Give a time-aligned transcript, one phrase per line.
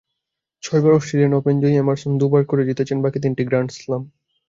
[0.63, 4.01] ছয়বার অস্ট্রেলিয়ান ওপেনজয়ী এমারসন দুবার করে জিতেছেন বাকি তিনটি গ্র্যান্ড স্লাম।